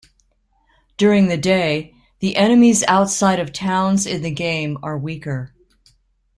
[0.97, 5.53] During the day, the enemies outside of towns in the game are weaker.